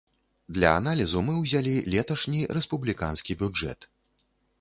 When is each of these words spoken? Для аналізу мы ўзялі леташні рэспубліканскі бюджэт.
Для 0.57 0.69
аналізу 0.77 1.19
мы 1.27 1.35
ўзялі 1.41 1.73
леташні 1.95 2.41
рэспубліканскі 2.57 3.37
бюджэт. 3.43 3.87